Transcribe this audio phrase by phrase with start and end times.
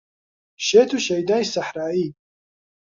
[0.65, 2.07] شێت و شەیدای سەحرایی